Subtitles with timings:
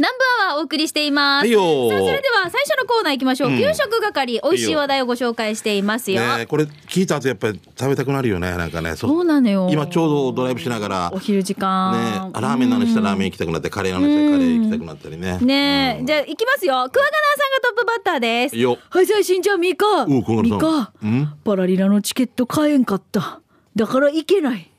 [0.00, 1.44] 南部アワーお送りしています。
[1.44, 3.50] はいよさあ、それでは最初のコーナー行きましょう。
[3.50, 6.22] 給食係、美味しい話題をご紹介していますよ。
[6.38, 9.68] ねこれ聞いた後やっぱり食べたくなるよねなんかねそそうなのよ。
[9.70, 11.92] 今ちょうどドライブしながらお昼時間。
[11.92, 16.72] ねあラーメンの話したらラーメン行きたくなってカレーの話したらカレー行きたくなったりねねえ、じゃあ行きますよ。
[16.72, 18.56] クワガナーさんがトップバッターです。
[18.56, 20.06] よはい、じゃあしんちゃん、ミカ。
[20.06, 21.30] ミカうん。
[21.44, 23.40] パラリラのチケット買えんかった。
[23.76, 24.70] だから行けない。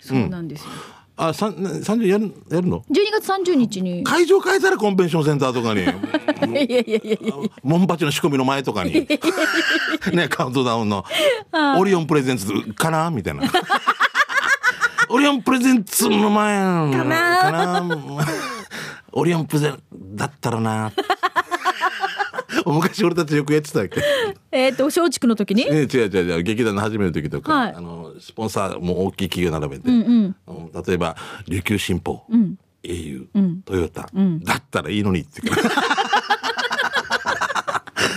[0.00, 0.70] そうなんですよ。
[1.22, 4.02] あ三30やるやるの？12月30日に。
[4.04, 5.82] 会場変えたらコンベンションセンターとかに。
[6.64, 7.34] いやいやいやいや。
[7.62, 9.06] モンバチの仕込みの前とかに。
[10.14, 11.04] ねカウントダウンの。
[11.78, 13.10] オリオンプレゼンツかな？
[13.10, 13.42] みたいな。
[15.10, 16.56] オリオンプレゼンツの前
[16.92, 17.84] かな
[19.12, 19.82] オリオンプレゼン
[20.14, 20.92] だったらな
[22.66, 24.02] 昔俺たちよくやってたっけ？
[24.52, 25.66] えっと、松竹の時に？
[25.68, 26.42] え違う違う違う。
[26.42, 27.74] 劇団の始める時とか、はい。
[27.74, 30.36] あのスポンサーも大きい企業並べて、うんうん。
[30.46, 31.16] うん例えば
[31.48, 32.56] 琉球新報、ん。
[32.82, 33.62] au、ん。
[33.62, 34.40] トヨタ、ん。
[34.40, 35.42] だったらいいのにって。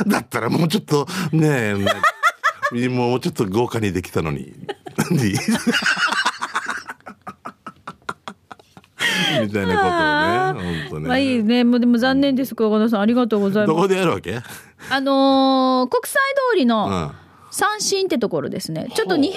[0.07, 1.75] だったらもうちょっとね
[2.75, 4.53] えもうちょっと豪華にできたのに
[9.47, 11.63] みたいなことをね本当ね、まあいいね。
[11.63, 13.01] もうでも残念です、クワガナーさん。
[13.01, 13.89] ありがとうございどこます。
[13.89, 14.41] でやるわけ、
[14.89, 17.15] あのー国際通りうのん、
[17.51, 18.89] 三振ってところですね。
[18.93, 19.31] ちょっとほう200。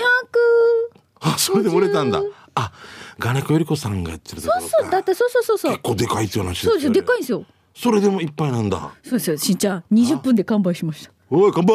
[1.20, 2.22] あそれで売れたんだ
[2.54, 2.72] あ
[3.18, 4.68] 金子より子さんがやってるところか？
[4.68, 4.90] そうそう。
[4.90, 5.82] だってそうそうそうそう結。
[5.82, 6.92] 構でかいっていう話そうですよ。
[6.92, 7.44] でっかいんいですよ。
[7.74, 9.36] それでもいっぱいなんだそうですよ。
[9.36, 11.12] しんちゃん、20分で完売しました。
[11.28, 11.74] おい、乾杯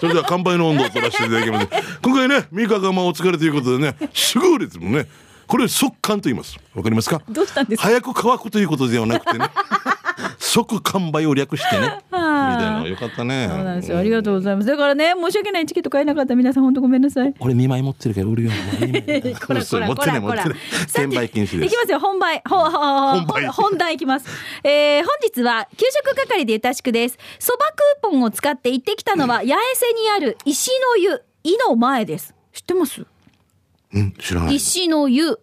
[0.00, 1.68] それでは乾杯の温度を取らせていただきます。
[2.02, 3.94] 今回ね、ミカがまあお疲れということでね、
[4.34, 5.06] 守護列もね、
[5.46, 6.56] これ速乾と言います。
[6.74, 7.22] わかりますか？
[7.28, 7.88] どうしたんですか？
[7.88, 9.46] 早く乾くということではなくてね、
[10.38, 13.48] 即完売を略してね、みたいなのよかったね。
[13.48, 13.98] そうなんですよ。
[13.98, 14.68] ありがとうございます。
[14.68, 17.34] だからね、申し訳ないチケット買えなかった皆さん、本当ごめんなさい。
[17.38, 18.50] 俺2枚持ってるから売るよ。
[19.46, 20.58] こらこら持ってないこら持ってない。
[20.84, 21.82] 転売禁止ですいきま。
[21.86, 22.40] すよ、本番。
[22.48, 24.26] ほ、本番本題いきます。
[24.64, 27.18] えー、本日は、給食係でゆたしくです。
[27.38, 27.66] そば
[28.00, 32.34] クーポンを使って行ってきたのは、八重瀬にある石の湯、井の前です。
[32.52, 33.06] 知ってます？
[33.92, 34.56] うん、知らない。
[34.56, 35.38] 石の湯、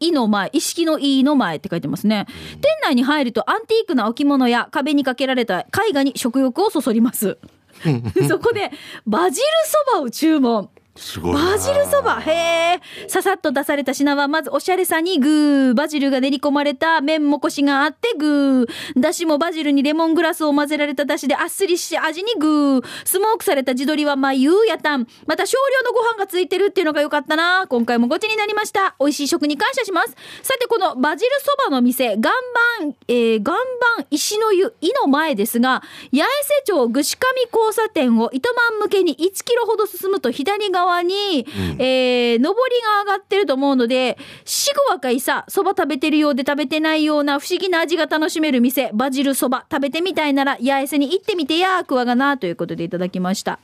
[0.00, 2.26] 井の前、意識の井の前って書いてますね。
[2.60, 7.38] 店内に入るとアンティークな置物や壁にかけられた絵画に食欲をそそります。
[8.28, 8.70] そこで、
[9.06, 10.68] バジルそばを注文。
[10.98, 11.32] すごい。
[11.34, 12.20] バジルそば。
[12.20, 15.74] へえささっと出された品はまずおしゃれさにグー。
[15.74, 19.00] バジルが練り込まれた麺もこしがあってグー。
[19.00, 22.84] だしもバジルにレモングラスを混ぜられただしであっすりし味にグー。
[23.04, 25.06] スモークされた地鶏はまゆうやたん。
[25.26, 27.66] また少量のご飯がついてるっていうのが良かったな。
[27.68, 28.96] 今回もごちになりました。
[28.98, 30.16] 美味しい食に感謝します。
[30.42, 32.32] さてこのバジルそばの店岩
[32.80, 33.56] 盤、えー、岩
[33.96, 35.82] 盤石の湯井の前ですが
[36.12, 41.46] 八重瀬町串上交差点を糸満向けに1キロほど進むと左側に、
[41.78, 42.44] えー上り
[42.82, 53.58] が上がってると思うので死後若いさそば食べてるようで食べてないような不思議な味が楽しめる店バジルそば食べてみたいなら八重瀬に行ってみてやクワガナということでいただきました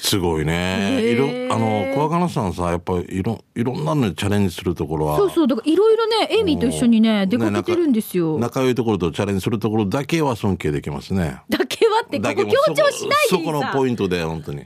[0.00, 0.98] すごいね。
[1.02, 5.18] へいろーあの、小若菜さんさ、やっぱりいろ、いろんなのにチャレンジするところは。
[5.18, 11.42] そうそうだからいろいろねエイミーと一緒にね出かけてるんですよ、仲良いところとチャレンジするところだけは尊敬できますね。
[11.50, 14.64] だけはってここ強調しないそでさこそこのポイントで本当に。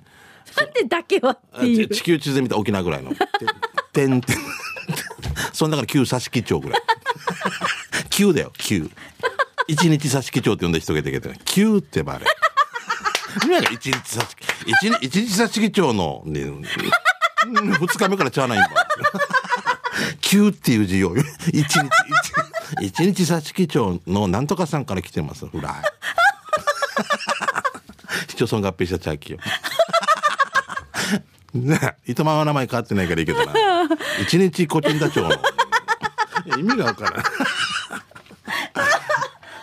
[0.57, 3.13] なんでだけはっていう地球地図で見た沖縄ぐらいの。
[3.93, 4.37] てんてん。
[5.53, 6.83] その中の旧佐敷町ぐらい。
[8.11, 8.91] 旧だよ、旧。
[9.67, 12.27] 一日佐敷町って呼んだ人がいたけど、旧ってばあれ。
[13.45, 16.63] 今が一日佐敷、一日、一日佐敷町の、ね、うん
[17.45, 18.71] 二日目からちゃわないんだ。
[20.21, 21.91] 旧っていう字を、一日、
[22.81, 25.73] 一一日佐敷町のなんとかさんから来てます、フライ。
[28.29, 29.43] 市町村合併したチャーキーよ。
[31.55, 33.53] ねえ、糸満は名前変わってないからいいけどな。
[34.23, 35.29] 一日コチンダ町の。
[35.29, 35.33] い
[36.51, 37.25] や意味がわからん。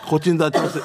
[0.06, 0.80] コチンダ調整、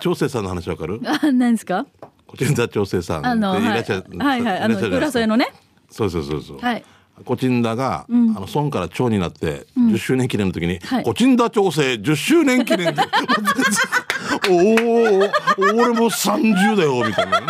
[0.00, 1.00] 調整さんの話わかる？
[1.06, 1.86] あ何ですか？
[2.26, 3.26] コチンダ調整さん。
[3.26, 3.62] あのはい。
[3.62, 4.58] でいらっしゃるはいはい。
[4.60, 4.96] あのいらっしゃるじゃないですか。
[4.98, 5.48] 浦添のね。
[5.90, 6.58] そうそうそうそう。
[6.60, 6.84] はい。
[7.24, 11.04] コチンダが、あの村から町になって10周年記念の時に、はい。
[11.04, 13.02] コチンダ調整10周年記念で。
[14.48, 17.40] おーお俺も30だよみたいな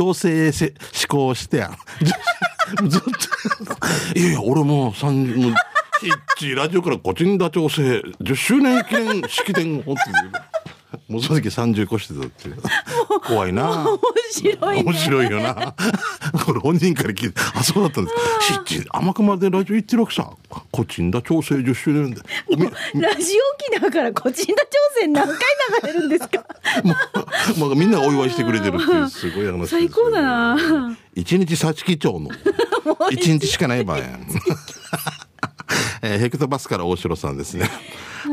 [0.00, 0.74] 調整せ思
[1.26, 1.76] 考してやん。
[2.88, 4.18] ずっと。
[4.18, 5.54] いやいや俺もう3もう
[6.00, 7.82] ヒッチラジオからコチンダ調整
[8.22, 9.92] 10周年記念式典をって
[11.10, 12.56] もうその時30越してたっていう
[13.26, 13.98] 怖いな面
[14.30, 15.74] 白いね面白いよな。
[16.46, 18.10] これ本人から聞いて、あ、そうだったんで
[18.40, 18.52] す。
[18.52, 20.30] しっち、甘くまでラジオ行ってるわけさ。
[20.70, 22.22] こっちんだ調整10周年で。
[22.48, 22.64] み
[23.02, 24.66] ラジオ沖縄からコチンダ挑
[25.00, 25.36] 戦何回
[25.82, 26.44] 流れるんですか
[26.84, 26.94] も
[27.56, 32.30] う、もうみんながお祝いしてくれてるっていう、すごい話最高だな一日幸木町の。
[33.10, 33.98] 一日しかない場合。
[36.02, 37.68] えーヘクトパスから大城さんですね。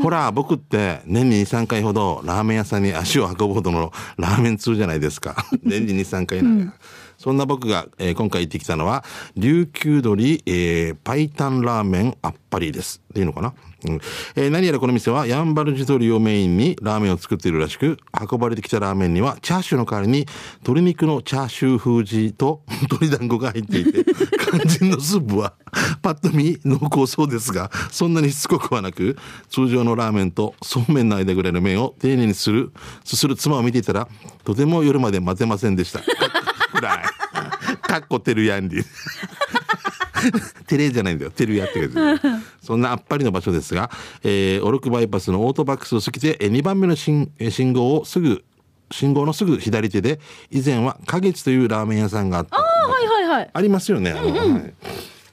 [0.02, 5.46] ほら、僕って年に2、3回ほどラーメン屋さんに足を運ぶほどのラーメン通じゃないですか。
[5.64, 6.72] 年に2、3回なんや
[7.18, 9.04] そんな僕が、えー今回行ってきたのは、
[9.36, 13.02] 琉球鶏、えーパイタンラーメンあっぱりです。
[13.10, 13.54] っていうのかな？
[13.86, 14.00] うん
[14.36, 17.98] えー何やらこの店はヤンバル地鶏をメインにラーメンを作っているらしく、
[18.30, 20.26] 運ばれてきたラーメンにはチャーシューの代わりに
[20.60, 24.04] 鶏肉のチャーシュー風地と 鶏団子が入っていて、
[24.50, 25.54] 肝心のスープは
[26.02, 29.16] パッと見濃厚そうですが、そんなにしつこくはなく、
[29.50, 32.70] 通常のラーメンとそうめんの間ぐらいの麺を丁寧にする、
[33.04, 34.08] すする妻を見ていたら、
[34.44, 36.00] とても夜まで待てませんでした。
[36.72, 37.76] くらい。
[37.78, 38.84] かっこてるやんり。
[40.66, 41.30] テレじゃないんだよ。
[41.30, 41.94] テルヤってやつ。
[42.62, 43.90] そんなあっぱりの場所ですが、
[44.22, 48.44] えー、オルクバイパスのオートバックスを過ぎて、えー、2番目の信えー信号をすぐ、
[48.90, 50.20] 信号のすぐ左手で、
[50.50, 52.56] 以前は花月というラーメン屋さんがあった。
[52.56, 53.50] あはいはいはい。
[53.52, 54.10] ありますよね。
[54.10, 54.74] あの、はい。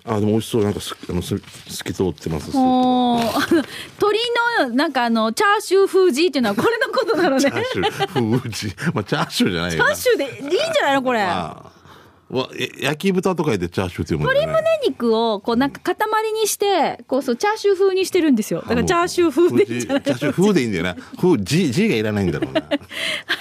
[0.07, 0.63] あ、でも美味しそう。
[0.63, 2.51] なんかす、あの、す透き通ってます。
[2.53, 3.65] おー
[3.99, 4.19] 鶏
[4.61, 7.49] のなんかあのチャーシュー風ジっていうのはこれのことなのね。
[7.49, 9.89] ーシュー、風チまあ、チャーシューじゃないチよな。
[9.89, 11.21] ャーシューでいいんじゃないのこれ。
[11.21, 11.75] あー
[12.27, 20.95] わえ焼き豚とかでチャーシューっていうもん鶏胸肉をこうなんか塊にしてこうそうチャーシュー風にしてるんですよだからチャーシュー風でいいんじゃないチャーシュー風でいいんだよな。
[20.95, 22.61] 風、G、G がいらないんだろうな。
[22.61, 22.67] は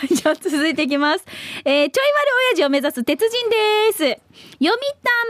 [0.04, 1.24] い、じゃあ続いていきます。
[1.64, 2.04] えー、ちょい
[2.50, 3.56] 悪親父を目指す鉄人で
[3.92, 4.20] す。
[4.62, 4.78] 読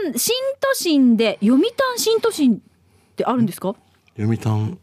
[0.03, 2.59] 谷新都心で、読谷新都心っ
[3.15, 3.77] てあるんですか？
[4.19, 4.79] 読谷、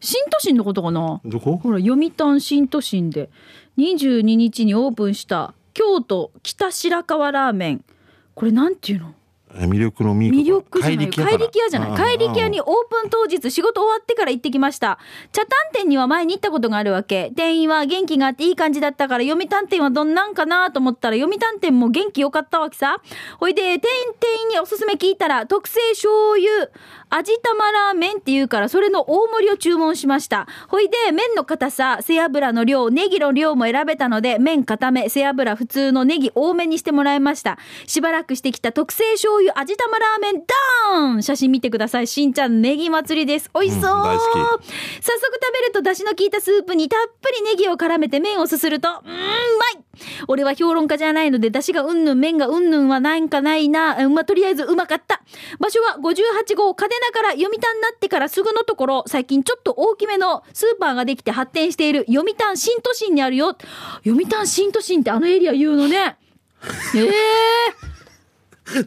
[0.00, 1.20] 新都心のことかな？
[1.24, 1.58] どこ？
[1.58, 3.30] ほら、読谷新都心で、
[3.78, 7.84] 22日にオープンした京都北白川ラーメン。
[8.34, 9.14] これなんていうの？
[9.52, 11.10] え魅力の魅力じゃない。
[11.10, 11.96] 怪怪力屋じゃない。
[11.96, 12.72] 怪力屋にオープ
[13.04, 15.00] ン当日仕事終わってから行ってきました。
[15.32, 17.32] 茶炭店には前に行ったことがあるわけ。
[17.34, 23.02] 店員は元気があっていい感じだったから読谷店はどんなんかなと思ったら読谷店も元気良かったわけさ。
[23.40, 23.80] ほいで店
[24.20, 26.70] 店員におすすめ聞いたら特製醤油
[27.10, 30.46] 味玉ラーメンって言うからそれの大盛りを注文しました。
[30.68, 37.58] ほいで麺の硬さ背脂の量ネギの量も選べたので麺固め背脂普通のネギ多めにしてもらいました。
[37.86, 41.22] しばらくしてきた特製醤油味玉ラーメンダーン！
[41.22, 42.06] 写真見てください。
[42.06, 43.50] しんちゃんネギ祭りです。
[43.54, 49.82] 美味しそう、うん早速食べると出汁の効いたスープにたっぷりネギを絡めて麺をすするとうーんうまい
[50.28, 53.96] 俺は評論家じゃないので出汁がうんぬん麺がうんぬんはなんかないな。
[53.98, 55.22] うんまあとりあえずうまかった。
[55.58, 59.04] 場所は58号嘉手納から読谷になってからすぐのところ。
[59.06, 63.56] 最近ちょっと大きめのスーパーができて発展している読谷新都心にあるよ。
[64.04, 66.16] 読谷新都心ってあのエリア言うのね。
[66.94, 67.10] え え。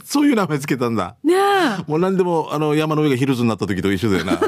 [0.05, 1.15] そういう名前つけたんだ。
[1.23, 1.37] ねえ。
[1.87, 4.39] もう何でも、あの、山の上がヒルズになった時と一緒だよな。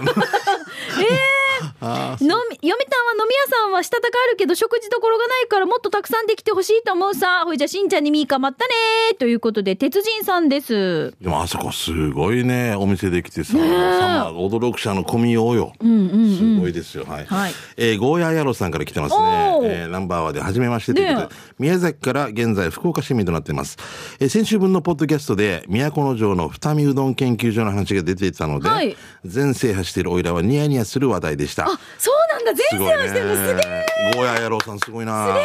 [1.82, 2.78] あー飲み読谷は
[3.20, 15.74] 飲み屋さんはしたたかあるけど食事どころがないからもっとたくさんできてほしいと思うさほいじゃしんちゃんにみーかまったねということで鉄人さんですでもあそこすごいね、お店できてさ、さま驚く者の込みようよ。
[15.80, 17.06] うんうんうんすごいですよ。
[17.06, 17.26] はい。
[17.26, 19.22] はいえーゴーヤーヤロさんから来てますね
[19.56, 19.64] お。
[19.64, 23.78] ーえーナンバーワンで初めましてということで、ね宮崎から現在福岡市民となっています。
[24.20, 28.96] えー先週分のポッドキャストで、都城の二見うどん研究所の話が出ていたので、はい
[29.26, 31.65] 全制覇しているオイラはニヤニヤする話題でした。
[31.66, 32.54] あそうなんだ。
[32.54, 35.38] 全世話してるのすげえゴーヤー野郎さんすごいな。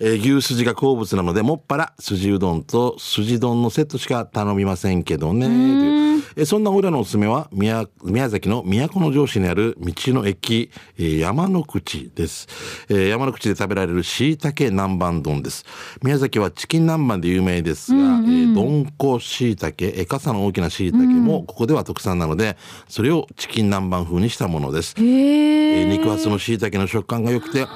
[0.00, 0.06] え。
[0.14, 5.46] ー牛すじが好物なのでもっぱらすじうどんとすじ丼のセットしか頼みませんけどね。
[5.46, 6.10] えー
[6.44, 12.46] そんな俺らのおすすめは宮宮崎の都城市にある道の駅、えー山の口です、
[12.88, 15.64] えー山の口で食べられるしいたけ南蛮丼です。
[16.02, 18.86] 宮崎はチキン南蛮で有名ですが、えーどん。
[18.96, 22.56] こしいたけえー傘の大きなしいたけもここでは特産なので
[22.88, 24.94] それをチキン南蛮風にしたものです。
[24.98, 27.66] えー肉厚の椎茸の食感が良くて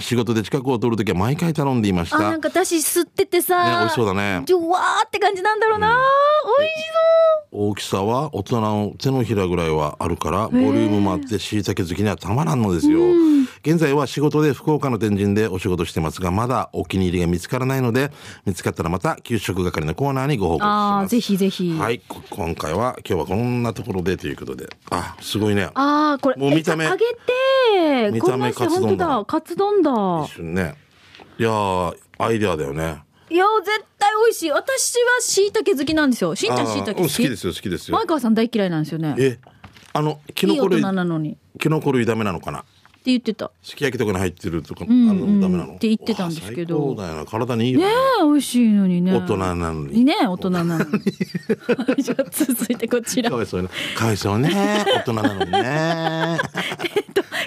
[0.00, 2.18] 仕事で近くを通るときは毎回頼んでいました。
[2.18, 4.42] あなんかだし吸っててさ、ね美味しそうだね。
[4.44, 5.96] じゅわーって感じなんだろうな、
[6.58, 6.86] 美味し
[7.58, 12.98] 大きさは大人の手のひらぐらいはあるからボリュームもあって椎茸好きにはたまらんのですよ
[13.66, 18.12] 現在は仕事で福岡の天神でお仕事してますがまだお気に入りが見つからないので
[18.44, 21.04] 見つかったらまた給食係のコーナーにご報告しあます。
[21.06, 24.68] あぜひぜひ、はいこ今回は今日はこんなところでということで。
[24.90, 25.64] あすごいね。
[25.74, 28.12] ああこれもう見た目え揚げて。
[28.12, 29.24] 見た目カツ丼だ。
[29.26, 29.90] カツ丼だ。
[30.26, 30.76] 一瞬ね。
[31.36, 33.02] いやーアイデアだよね。
[33.28, 34.50] いや絶対美味しい。
[34.52, 36.36] 私は椎茸好きなんですよ。
[36.36, 37.16] しんちゃん椎茸好き？
[37.16, 37.96] 好きですよ好きですよ。
[37.96, 39.16] 前川さん大嫌いなんですよね。
[39.18, 39.40] え
[39.92, 41.36] あのキノいい大コ類人なのに。
[41.58, 42.64] キノコ類ダメなのかな？
[43.06, 43.50] 言ってた。
[43.62, 45.74] すき焼きとかに入ってるとか、んうんあのダメなの？
[45.74, 46.94] って言ってたんですけど。
[46.94, 47.24] わあ最高だよな。
[47.26, 47.86] 体にいいよね。
[47.86, 49.12] ねえ美味しいのにね。
[49.14, 50.04] 大人なのに。
[50.04, 50.84] ね大人なのに。
[50.84, 50.88] は
[51.96, 53.30] い じゃあ続いてこちら。
[53.30, 54.50] かわいそうにかわいそうね。
[54.86, 56.38] 大人なのにね。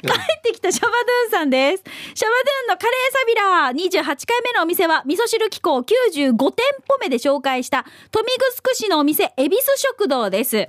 [0.01, 1.83] 帰ってきたシャバドゥンさんです。
[2.15, 4.03] シャバドゥンのカレーサビラー。
[4.03, 10.67] 28回目のお店は味噌汁機構95店舗目で紹介した豊見城市のお店恵比寿食堂です。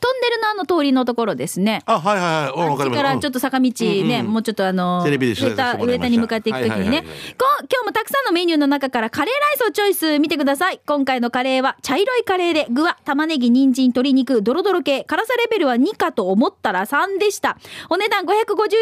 [0.00, 1.82] トンネルのあの通りのところですね。
[1.86, 2.68] あ、はいはいはい。
[2.68, 10.80] おわかりまからちょっと坂道ね、もうちょっとあの、テレビで取上田上田に向かっていくときにね、はいはいはいはいこ今日もたくさんのメニューの中からカレーライスをチョイス見てください。
[10.86, 17.58] 今回のカレーは茶色いカレーで、具は玉ねぎ、人参、鶏肉、ドロドロ系、辛さレベルは2かと思ったら3でした。
[17.90, 18.30] お値段550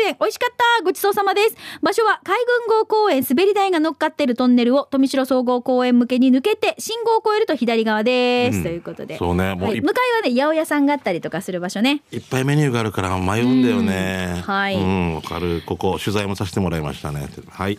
[0.06, 0.16] 円。
[0.20, 0.84] 美味しかった。
[0.84, 1.56] ごちそうさまです。
[1.82, 2.36] 場所は海
[2.68, 8.58] 軍号公園滑り台が乗っかってるトンネルを富城総合公園向けに抜けて、信号を越えると左側です。
[8.58, 9.16] うんということで。
[9.16, 12.02] そうねもうはいい向かいはね、八百屋さんがあったりとかする場所ね。
[12.10, 14.32] いっぱいメニューがあるから迷うんだよね。
[14.34, 15.62] うんはいうん、わかる。
[15.64, 17.28] ここ取材もさせてもらいましたね。
[17.48, 17.78] はい。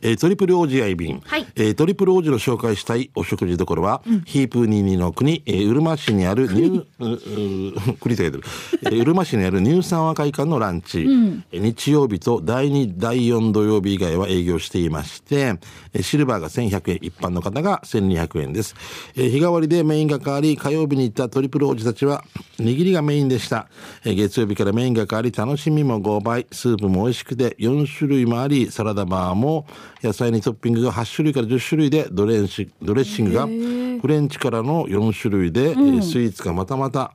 [0.00, 1.20] えートリプルオージアイ便。
[1.24, 8.42] はいえートリプルオージの紹介したいお食事どころは、ヒープ22の国、えーうるま市にあるニュー、うう国と言ってる、
[8.84, 11.00] えーうるま市にある乳酸和会館のランチ、
[11.52, 15.58] えー日曜日と第2、第4土曜日以外は営業していまして、
[15.92, 18.74] えーシルバーが1100円、一般の方が1200円です。
[19.16, 22.24] えー日替わりでメインが変わり、火曜日に行ったトリプルオージたちは、
[22.62, 23.68] 握りがメインでした。
[24.04, 29.66] えー月曜日からメインが変わり、楽しみも5倍、スープも美味しくて、4種類もあり、サラダバーも、
[30.02, 33.46] 野菜にトッピングが8種類から10種類で、ドレッシドレッシングが
[34.00, 37.14] フレンチからの4種類で、えースイーツがまたまた、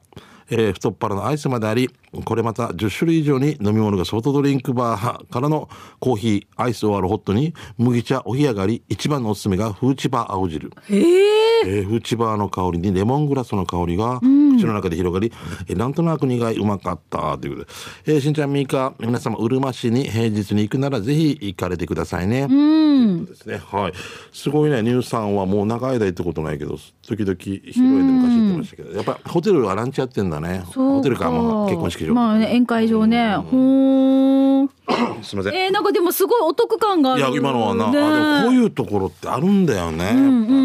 [0.49, 1.89] えー太っ腹のアイスまであり、
[2.25, 10.71] これまた10種類以上に飲み物がソフトドリンクバーからのコーヒー、アイスを割るホットに、麦茶、お冷やがあり、一番のおすすめがフーチバー青汁。
[10.89, 11.46] へえ。
[11.65, 15.31] えーフーチバーの香りにレモングラスの香りが口の中で広がり、
[15.67, 17.65] えーなんとなく苦いうまかったということ
[18.03, 22.47] で、えーしんちゃんみーか皆様うるま市に平日に行くならぜひ行かれてくださいね。
[22.49, 23.25] うん。
[23.25, 23.57] ですね。
[23.57, 23.93] はい。
[24.33, 30.63] すごいね、乳酸はもう長い間行ったことないけど、時々披露宴で昔行ってましたけど、やっぱホテルはランチやってんだね。
[30.65, 32.13] ホテルか、まあ、結婚式場。
[32.13, 33.35] まあね、宴会場ね。
[33.35, 34.69] ほーん。
[35.21, 35.61] すみません。
[35.61, 37.21] えー、なんかでもすごいお得感がある。
[37.21, 40.05] いや、今のはな、ねあでもこういうところってあるんだよね。
[40.05, 40.21] やっぱあ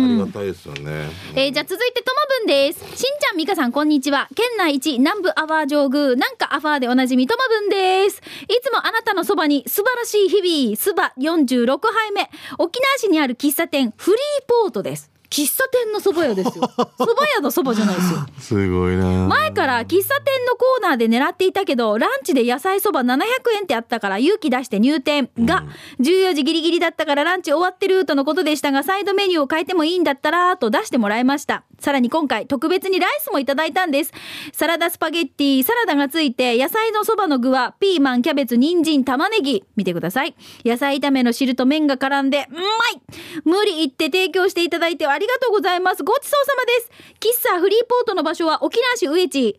[0.09, 0.82] りがたいですよね。
[1.35, 2.81] えーじゃあ続いてともぶんです。
[2.81, 4.29] しんちゃん、みかさん、こんにちは。
[4.35, 8.21] 県内一南部アワー上宮、なんかアファーでおなじみともぶんです。
[8.49, 12.29] いつもあなたのそばに素晴らしい日々、スバ46杯目。
[12.59, 14.19] 沖縄市にある喫茶店、フリー
[14.65, 15.12] ポートです。
[15.33, 16.69] 喫茶店のそば屋ですよ。
[16.77, 18.19] そば屋のそばじゃないですよ。
[18.39, 19.05] すごいな。
[19.29, 23.23] 前から喫茶店のコーナーで狙っていたけど、ランチで野菜そば700
[23.57, 25.65] 円ってあったから勇気出して入店が、
[26.01, 31.65] 14時ギリギリだったからランチ終わってるとのことでしたが、サイドメニューを変えてもいいんだったら、と出してもらいました。
[31.81, 34.13] さらに今回特別にライスもいただいたんです。
[34.53, 39.65] サラダスパゲッティ、サラダがついて、野菜のそばの具はピーマン、キャベツ、人参、玉ねぎ。
[39.77, 40.35] 見てください。
[40.65, 42.63] 野菜炒めの汁と麺が絡んで、うまい
[43.45, 46.03] 無理言って提供していただいてありがとうございます。
[46.05, 46.91] ごちそうさまです。
[47.21, 49.59] 喫茶フリーポートの場所は沖縄市上地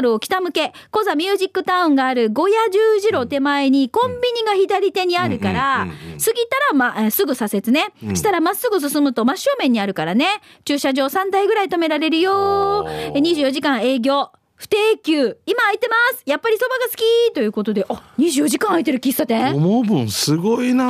[0.00, 7.92] 330を北向け、コザミュージックタウンがある小屋十字路手前にコンビニが左手にあるから、過ぎたら、ま、えーすぐ左折ね。
[8.14, 10.26] したらまっすぐ進むと真正面にあるからね。
[10.64, 12.32] 駐車場3台ぐらい止められるよ。
[12.80, 14.30] おーえ24時間営業。
[14.56, 15.36] 不定休。
[15.44, 16.22] 今空いてます。
[16.24, 17.02] やっぱりそばが好き
[17.34, 20.84] ということで、あ、24時間空いてる喫茶店思う分すごいな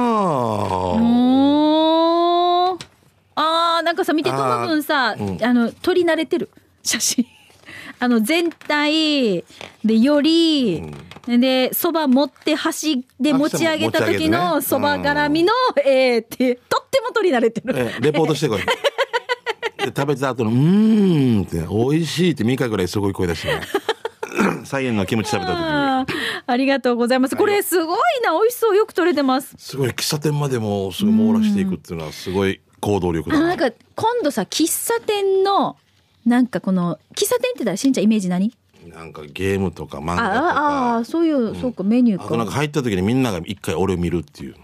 [0.96, 6.50] おーあーなんかさ見てとあーもぶんさ、うんあの撮り慣れてる
[6.82, 7.26] 写真
[7.98, 9.44] あの全体
[9.84, 10.82] でより、
[11.26, 15.52] でそば持って箸で持ち上げた時のそば絡みの、
[15.84, 17.74] えーってとっても撮り慣れてる。
[17.76, 18.60] えレポートしてこい。
[19.78, 23.60] で食べた後の、うーんって、美味しいって3回ぐらいすごい声出してね。
[24.64, 25.64] 菜園のキムチ食べた時に。
[25.64, 26.14] あー
[26.48, 27.36] ありがとうございます。
[27.36, 29.54] これすごいな、美味しそう、よく撮れてます。
[29.58, 33.54] すごい、喫茶店までもすぐ網羅していくっていうのはすごい行動力だな。
[33.54, 35.76] んか今度さ、喫茶店の、
[36.25, 38.52] なんかこの、喫茶店って言ったらしんちゃんイメージ何？
[38.87, 40.28] なんかゲームとか漫あ画とか。
[40.38, 42.26] ああー、そういう、そうか、メニューか。
[42.26, 44.54] あとなんか入った時にみんなが一回俺を見るっていう。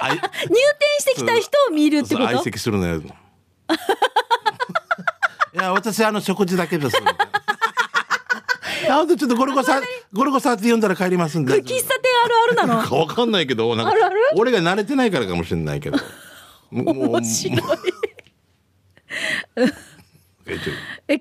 [0.00, 0.30] あ い入店
[1.00, 3.02] してきた人を見るってそう相こと席するのよ。
[5.54, 6.96] いや、私あの食事だけです。
[8.90, 9.80] あとちょっとゴルゴさ、
[10.12, 11.52] ゴルゴさって呼んだら帰りますんで。
[11.54, 11.78] 喫茶店
[12.24, 12.82] あるあるなの？
[12.82, 14.16] かわかんないけど、なんかあるある？
[14.36, 15.98] 俺が慣れてないからかもしれないけど。
[16.70, 17.60] もう面白い。
[19.56, 20.60] え喫茶
[21.08, 21.16] 店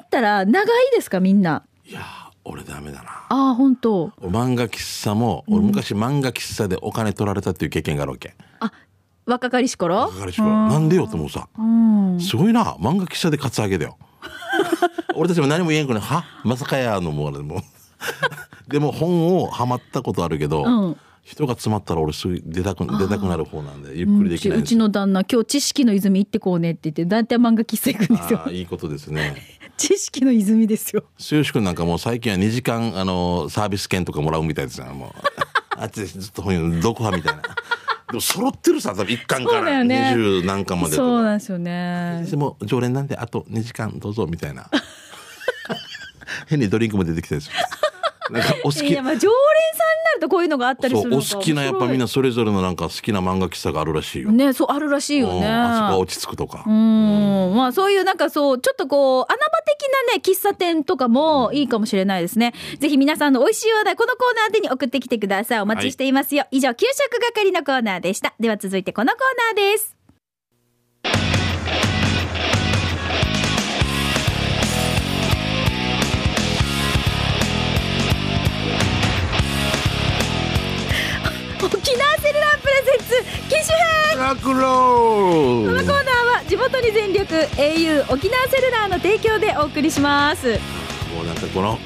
[0.00, 1.62] 行ったら長いですかみんな？
[1.84, 2.04] いやー、
[2.44, 3.10] 俺ダメだな。
[3.28, 4.08] ああ、本当。
[4.22, 8.34] 漫画喫茶も、俺昔漫画喫茶でお金取られたっていう経験があるわけ。
[8.60, 8.72] あ、
[9.26, 10.10] 若かりし頃？
[10.12, 11.48] だからしからなんでよと思うさ。
[11.58, 12.18] うん。
[12.20, 12.74] すごいな。
[12.80, 13.98] 漫画喫茶でカツアゲだよ。
[15.14, 16.00] 俺たちも何も言えんくね。
[16.00, 16.24] は？
[16.44, 17.60] まさかやのもう俺もう。
[18.70, 20.96] でも本をハマったことあるけど、うん。
[21.22, 24.76] 人が詰まったら俺すぐ出たく出たくなる方なんでゆっくりできないんですよ。
[24.76, 28.38] ちの旦那今日知識の泉行ってこうねって言って大体漫画喫茶行くんですよ。
[28.38, 29.34] ああいいことですね。
[29.76, 31.02] 知識の泉ですよ。
[31.18, 34.86] 剛君なんかもう最近は2時間あのサービス券とかもらうみたいですよ。
[34.86, 35.10] もう。
[35.78, 37.42] あっちでずっと本読む読破みたいな
[38.08, 40.94] でも揃ってるさ、多分1巻からよね20何巻まで。
[40.94, 42.24] そうなんですよね。
[42.30, 44.70] でも常連なんであと2時間どうぞみたいな。
[46.46, 47.52] 変にドリンクも出てきたんですよ。
[48.30, 54.32] なんかお好きいや、まあ、常連さんになるとこういうのがあったりすそうるのお好きなやっぱみんなそれぞれのなんか好きな漫画喫茶があるらしいよ。
[54.32, 55.46] ね、そう、あるらしいようんね。
[55.46, 56.64] あそこは落ち着くとか。
[56.66, 62.54] うん、まあそういうなんかそう、ちょっとこう、穴場的なね、喫茶店とかもいいかもしれないですね。
[62.78, 65.60] ぜひ皆さんの美味しい話題、このコーナーでに送ってきてください。
[65.60, 66.46] お待ちしていますよ。
[66.50, 68.34] 以上、給食係のコーナーでした。
[68.40, 71.35] では続いてこのコーナーです。
[81.66, 83.76] 沖縄セルラープレゼンツ、機種
[84.10, 86.04] 編ラクロこのコーナー
[86.38, 90.58] は地元に全力 au 沖縄セルラーの提供でお送りします。
[91.14, 91.78] もうなんかこの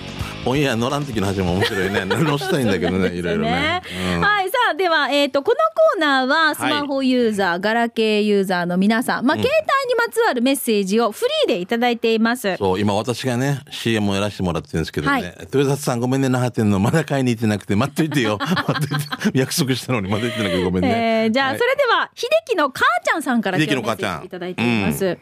[0.47, 2.04] オンエア乗らん時の話も面白いね。
[2.09, 3.82] 乗したいんだけどね、いろいろね。
[4.14, 4.49] うんはい。
[4.49, 12.56] さあ、では、えっ、と、このコーナーは、スマホユーザー、ガラケーユーザーの皆さん、まあ、うん携帯にまつわるメッセージをフリーでいただいています。
[12.56, 18.38] そう、今私がね、CM をやらせてもらってるんですけどね、はい豊里さんごめんね、那覇店のまだ買いに行ってなくて、待っといてよ。
[19.35, 21.25] 約束したのにまだ行ってなくてごめんね。
[21.25, 24.99] えーじゃあ、はいそれでは、秀樹の母ちゃんさんから秀樹の母ちゃんいただいています。
[24.99, 25.18] しんち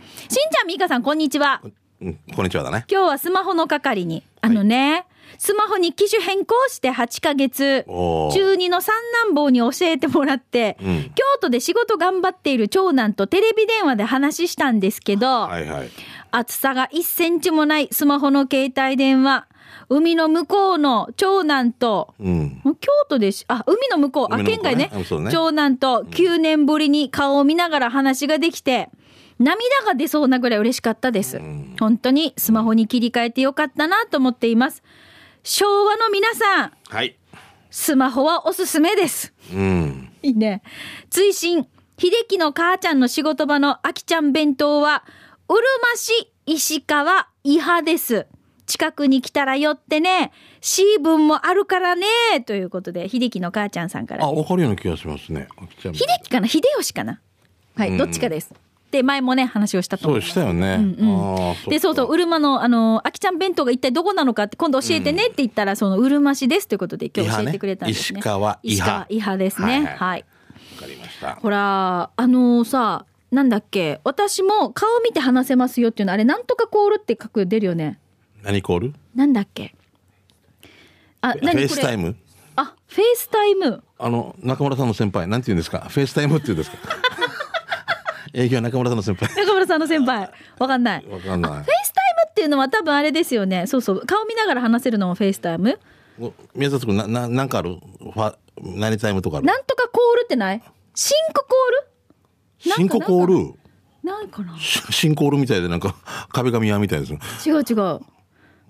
[0.60, 1.60] ゃん、みーかさん、こんにちは。
[2.00, 2.84] うん、こんにちはだね。
[2.88, 5.04] 今日はスマホの係に、あのね、
[5.36, 15.90] スマホに機種変更して8ヶ月、中2の三男坊に教えてもらって、うん京都で仕事頑張っている長男とテレビ電話で話したんですけど、はいはい。
[16.30, 19.46] 厚さが1センチもないスマホの携帯電話、
[19.88, 22.60] 海の向こうの長男と、うん。
[22.80, 28.88] 京都でし、あ、海の向こう、あ、海の向こうね県外ねうんそうね長男と9年ぶりに顔を見ながら話ができて、
[29.38, 31.40] 涙が出そうなぐらい嬉しかったです。
[31.78, 34.82] 本当にスマホに切り替えてよかったなと思っています。
[35.44, 37.16] 昭和の皆さん、はい。
[37.70, 39.32] スマホはおすすめです。
[39.52, 40.10] うん。
[40.22, 40.62] いいね。
[41.10, 41.68] 追伸、
[41.98, 45.04] 秀樹の母ちゃんの仕事場のあきちゃん弁当は、
[45.48, 48.26] うるま市石川伊波です。
[48.66, 52.06] 近くに来たら寄ってね、シーブンもあるからね、
[52.44, 54.32] ということで、秀樹の母ちゃんさんからあ、。
[54.32, 55.48] わかるような気がしますね。
[55.80, 56.48] 秀樹かな？
[56.48, 57.20] 秀吉かな？
[57.76, 58.52] はい、どっちかです。
[58.90, 60.30] で、前もね、話をしたとそう思います。
[60.30, 60.76] したよね。
[60.76, 68.16] うんうんで、そうそう、うるまの、あの、あきちゃん弁当が一体どこなのかって、今度教えてねって言ったら、その、うるま市ですということで、今日教えてくれたんですね。
[68.16, 69.66] ね石川伊波伊波ですね。
[69.66, 70.06] はいは。
[70.06, 70.24] はいい
[70.76, 71.34] わかりました。
[71.36, 77.98] ほら、あのさ、なんだっけ、私も顔見て話せますよっていうの、あれ、なんとかコールって書く出るよね。
[78.42, 78.94] 何コール？
[79.14, 79.74] なんだっけ。
[81.20, 81.68] あ、フェイ何これ。
[81.68, 82.16] スタイム？
[82.56, 83.82] あ、フェイスタイム。
[83.98, 85.86] あの、中村さんの先輩、なんて言うんですか？
[85.90, 86.78] フェイスタイムって言うんですか？
[88.32, 89.34] 営業中村さんの先輩。
[89.34, 90.30] 中村さんの先輩。
[90.58, 91.06] わかんない。
[91.06, 93.66] わかんないあフェイスタイムっていうのは多分あれですよね。
[93.66, 94.06] そうそう。
[94.06, 95.78] 顔見ながら話せるのもフェイスタイム？
[96.20, 97.76] お宮里君、な、な、なんかある？
[98.00, 99.46] ファ、何タイムとかある？
[99.46, 100.62] なんとかコールってない？
[100.94, 102.74] シンクコール？
[102.74, 103.54] シンココール？
[104.02, 105.94] ないかなシシンコールみたいでなんか
[106.32, 107.12] 壁紙屋みたいです
[107.48, 108.00] よ違う違う。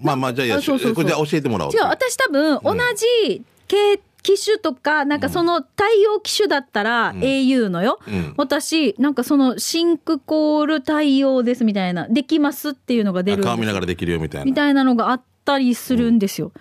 [0.01, 7.99] まあまあじゃあいやあそうそうそうこれじゃあ教えてもらおう違う、私多分同じ系機種とか、なんかその対応機種だったら au のよ。
[8.07, 8.35] うん。
[8.37, 14.45] 私、なんかそのシンクコール対応ですみたいな、できますっていうのが出る顔見ながらできるよみたいな。
[14.45, 16.53] みたいなのがあったりするんですよ。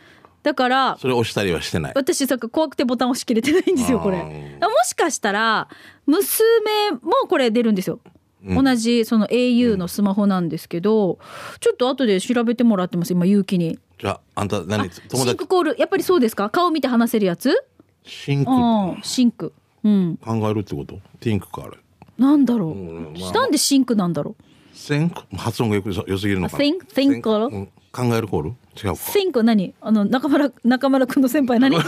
[0.43, 1.91] だから、それ押したりはしてない。
[1.95, 4.17] 私さ怖くてボタン押し切れてないんですよこれ。
[4.17, 5.67] もしかしたら
[6.05, 7.99] 娘もこれ出るんですよ、
[8.45, 8.63] うん。
[8.63, 11.19] 同じその au のスマホなんですけど、
[11.59, 16.49] ちょっと後で調べてもらってます今勇気にじゃああんた何友シン達クコールやっぱりそうですか？
[16.49, 17.55] 顔見て話せるやつ？
[18.03, 18.51] シンク。
[18.51, 18.99] うん。
[19.03, 19.53] シンク。
[19.83, 20.17] うん。
[20.17, 20.99] 考えるってこと？
[21.19, 21.77] ティンクかあれ
[22.17, 23.31] なんだろう、んまあ。
[23.31, 24.43] なんでシンクなんだろう？
[24.77, 25.21] センク？
[25.35, 26.63] 発音がよく良すぎるのかな。
[26.63, 27.65] Think- think コールうん。
[27.91, 28.49] 考えるコール？
[28.75, 28.95] 違うか。
[28.97, 29.73] シンク何？
[29.81, 31.75] あの中村中村くんの先輩何？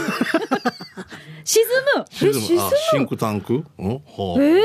[1.44, 1.64] 沈
[1.96, 2.04] む。
[2.10, 2.62] え沈む。
[2.62, 3.64] あシンクタンク？
[3.78, 3.90] うん？
[3.90, 4.60] えー、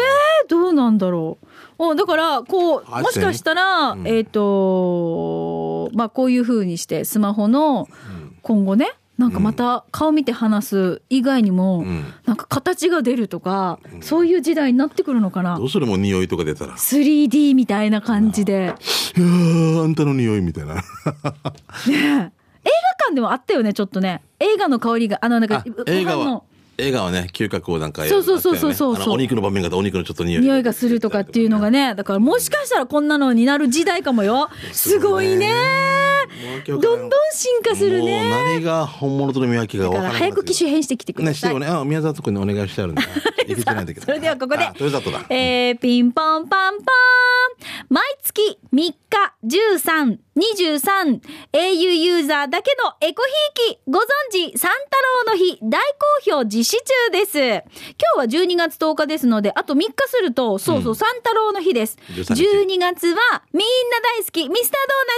[0.48, 1.46] どうなんだろう。
[1.78, 4.08] おだからこうあもしかしたら、うん。
[4.08, 7.88] えっ、とまあこういう風にしてスマホの
[8.42, 12.04] 今後ねなんかまた顔見て話す以外にも、うん。
[12.26, 15.58] なんか形が出るとか、そういう時代になってくるのかな。
[15.58, 18.54] どうするもう匂いとか出たら？3D みたいな感じで、
[19.16, 20.76] いやーあんたの匂いみたいな。
[20.76, 21.98] ねえ。
[21.98, 22.32] 映画
[23.06, 24.22] 館でもあったよねちょっとね。
[24.40, 26.44] 映画の香りがあのなんかあ映画の
[26.78, 29.14] 映画はね嗅覚をなんかそうそうそうそうそう。
[29.14, 30.42] お肉の場面がお肉のちょっと匂い。
[30.44, 34.50] 匂いがするとかっていうのがねだからもしかしたらこんなのになる時代かもよ。
[34.72, 35.54] すごいね。
[36.68, 38.24] どんどん進化するね。
[38.24, 41.68] もう何が本物との見分けが分だかい早く機種変してきてください、ねね。
[41.68, 43.02] あ宮里君にお願いしてあるんだ
[43.44, 44.00] いけてないんだけ？
[44.00, 44.70] どそれではここで。
[45.30, 46.86] えー、ピンポンパンポーン。
[47.90, 48.96] 毎月3日、
[49.46, 51.22] 13、23、
[51.54, 55.82] au ユーザーだけのエコひいき、ご存知、サンタロウの日、大
[56.26, 57.38] 好評実実施中です。
[57.38, 61.98] 今日は12月10日ですので、あと3日すると、そうそう、三太郎の日です。
[62.10, 64.78] 13日12月は、みんな大好き、ミスタ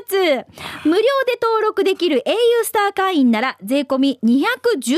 [0.10, 4.98] ードーナツ無料で登録できる au スター会員なら、税込み216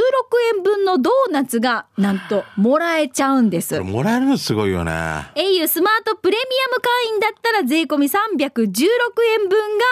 [0.56, 3.80] 円分のドーナツが、なんと、もらえちゃうんです。
[3.82, 4.92] もらえるのすごいよね。
[5.36, 8.16] au スマートプレミアム会員だったら税込み316
[9.42, 9.86] 円分が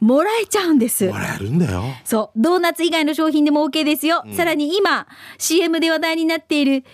[0.00, 1.18] もらえちゃうんですも。
[1.18, 1.82] らえるんだよ。
[2.04, 2.40] そう。
[2.40, 4.24] ドーナツ以外の商品でも OK ですよ。
[4.34, 5.06] さらに今、
[5.38, 6.84] CM で話題になっている、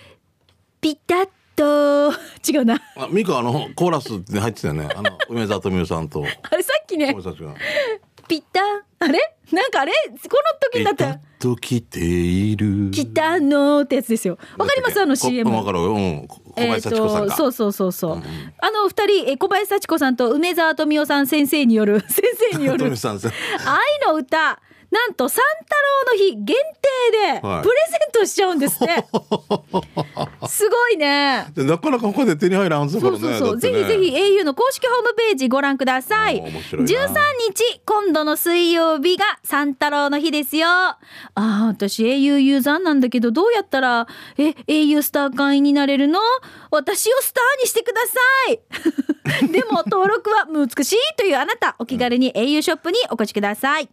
[0.80, 2.12] ピタッと、
[2.50, 2.80] 違うな。
[2.96, 4.88] あ、ミカあの、コーラスに入ってたよね。
[4.94, 7.14] あの、梅沢富美男さんと、 あれさっきね
[8.28, 8.60] ピタ、
[9.00, 9.18] あれ？
[9.52, 9.92] なんかあれ？
[9.92, 12.90] この時になったピタッと来ている。
[12.90, 14.38] 来たのってやつですよ。
[14.56, 15.00] わかります？
[15.00, 15.50] あの CM。
[15.54, 15.78] わかる？
[15.80, 15.92] よ。
[15.92, 16.26] うん。
[16.28, 17.36] 小えー林幸子さんが。
[17.36, 18.22] そうそうそうそう。
[18.60, 24.60] あの二人、えー小林幸子さんと梅沢富美男さん先生による、 先生による 愛の歌、
[24.94, 25.74] なんと三太
[26.08, 29.04] 郎の日限定ではいプレゼントしちゃうんですって。
[30.46, 31.46] すごいね。
[31.52, 32.92] でなかなか他で手に入らんね。
[32.92, 33.54] そうそうそう。
[33.56, 36.38] ねぜひぜひ au の公式ホームページご覧ください。
[36.38, 36.84] いな13
[37.48, 40.68] 日、今度の水曜日が三太郎の日ですよ。
[40.68, 40.98] あ
[41.34, 44.06] あ、私 au ユーザーなんだけど、どうやったら、
[44.38, 46.20] え、au スター会員になれるの？
[46.70, 49.48] 私をスターにしてください。
[49.50, 53.88] でも登録は難しいというあなた、お気軽に au ショップにお越しください。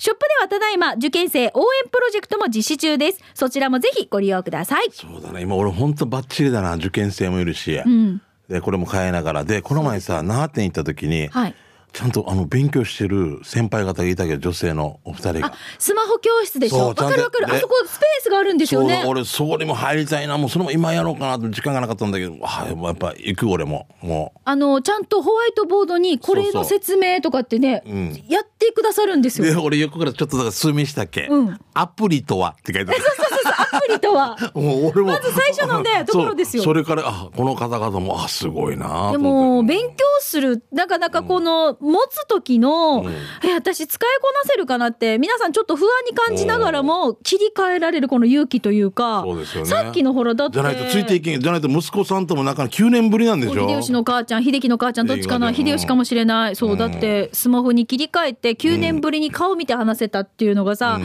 [0.00, 3.20] ショップではただいま受験生応援プロジェクトも実施中です。
[3.34, 4.88] そちらもぜひご利用ください。
[4.90, 5.42] そうだね。
[5.42, 6.76] 今俺本当バッチリだな。
[6.76, 7.78] 受験生もいるし。
[7.86, 9.44] んで、これも変えながら。
[9.44, 11.54] で、この前さ、那覇店行った時に、はい。
[11.92, 16.88] ちゃんとあの、勉強してる先輩方がいたけど、女性のお二人あが。、スマホ教室でしょ？
[16.88, 17.54] わかるわかる。
[17.54, 19.08] あそこスペースがあるんですよねそうだ、。
[19.08, 20.38] 俺、そこにも入りたいな。
[20.38, 23.86] もうそれも今やろうかなと時間がなかったんだけど、はい、やっぱ行く俺も。
[24.02, 29.44] もあの、ちゃんとホワイトボードにこれの説明とかってね、んやってくださるんですう。
[29.44, 29.62] で、よ。
[29.62, 33.00] 俺横からちょっとだから数名したっけ、うんアプリとはって書いてある。
[33.02, 34.36] そうそうそう、アプリとは。
[34.54, 35.06] もう俺も。
[35.12, 43.12] まず最初のね ところですよそれから、あ、この方々も、あ、すごいなでも、勉強する、なかなかこの、持つ時の、うん。
[43.48, 49.64] え、私使いこなせるかなって、皆さんちょっと不安に感じながらも、切り替えられるこの勇気というか、ね。
[49.64, 50.54] さっきのほら、だって。
[50.54, 51.40] じゃないとついていけん。
[51.40, 53.68] じゃないと息子さんとも仲9年ぶりなんでしょ？
[53.68, 56.56] 秀吉の母ちゃん、秀樹の母ちゃん、どっちかな、秀吉かもしれない。
[56.56, 56.78] そう、うん。
[56.78, 60.98] だって、スマホに切り替えて、9年ぶりに顔見て話せたっていうのがさ、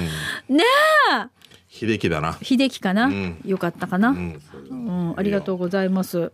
[0.50, 0.64] ね
[1.14, 1.28] え
[1.78, 2.38] 秀樹だな。
[2.42, 4.40] 秀樹かな、んよかったかな、ううん
[5.12, 6.32] うありがとうございます。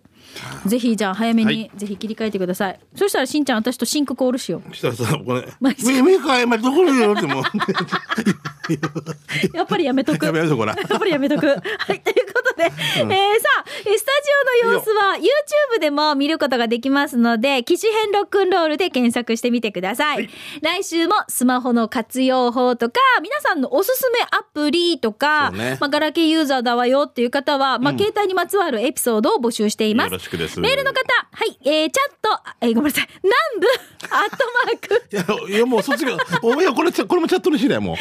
[0.68, 2.80] ぜひ、じゃあ、早めに、ぜひ切り替えてください。
[2.96, 7.42] そしたら、しんちゃん、私とシンクコールしよしたらさ、これ、マジみ、みかえ、ま、どこによってもう。
[7.42, 7.46] う。
[9.58, 10.28] やっぱりやめとく。
[10.28, 11.48] やめようこらやっぱりやめとく。
[11.48, 11.64] はい、と
[12.12, 20.30] いうことで、えーさあ、えスタジオの様子は YouTube でも見ることができますので、機種編ロックンロールで検索してみてください。
[20.62, 25.78] 来週もスマホの活用法とか、皆さんのおすすめアプリとか、ね。
[25.80, 30.08] まあ、ガラケーユーザーだわよっていう方は、まあ、携帯にまつわるエピソードを募集しています。
[30.08, 30.60] よろしくです。
[30.60, 31.00] メールの方、
[31.32, 32.30] はい、えー、チャット、
[32.62, 33.68] えーごめんなさい、南部、
[34.10, 37.96] アットマーク、いや、いやもうそっちが、おいや、これ、これもチャットにしないもう。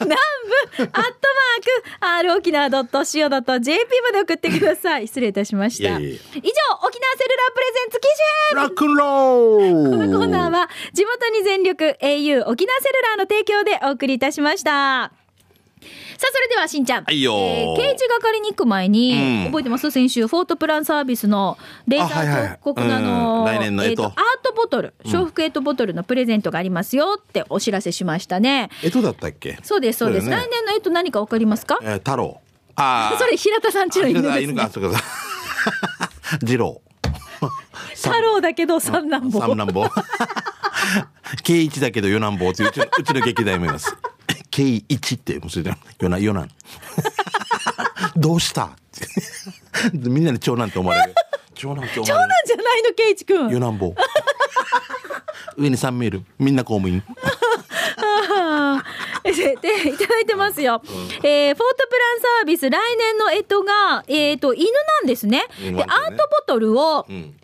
[0.00, 1.12] 南部、アットマー
[2.00, 5.06] ク、r 沖縄 .co.jp まで送ってください。
[5.06, 5.90] 失礼いたしました。
[5.90, 8.08] いやいや以上、沖縄セルラープレゼンツ記
[8.50, 15.12] 事ラックンローこのコーナーは、地元に全力 au 沖縄セルラーの提供でお送りいたしました。
[16.16, 17.04] さあ、それでは、しんちゃん。
[17.04, 19.90] はいよえー刑事係に行く前に、うん覚えてます？
[19.90, 28.70] 先週、フォートプランサービスのレーザあはいはいー広告のあの、うん来年の干支ーとアートボトル、笑福エトボトルのプレゼントがありますよってお知らせしましたね。
[28.82, 29.58] えとだったっけ？
[29.62, 30.28] そうです、そうです。
[30.28, 31.78] ね来年のえと何かわかりますか？
[31.82, 32.40] えー太郎。
[32.76, 33.18] ああ。
[33.18, 34.70] それ平田さんちの犬です、ねあ犬か、。
[34.70, 35.00] そうか。
[36.42, 36.80] 二郎。
[37.94, 39.40] 太郎だけど三男坊。
[39.40, 39.90] 三男坊。
[41.42, 43.96] K 一だけど四男坊っていううちのうちの劇団もいます。
[44.50, 45.78] K 一ってもうそれじゃん。
[46.00, 46.48] 四男四男。
[48.16, 48.66] どうした？
[48.66, 48.70] っ
[49.90, 51.14] てみんなに長男って思われる。
[51.54, 52.46] 長男って思長男われる。
[52.46, 53.50] じゃないの、圭一くん。
[53.50, 53.94] 四男坊。
[55.56, 56.24] 上に三名いる。
[56.38, 57.02] みんな公務員。
[59.36, 60.82] で、でいただいてますよ。
[61.22, 65.44] えーフォートプランサービス、来年の干支が、えっ、と、犬なんですね。
[65.60, 67.34] で、アートボトルを、うん。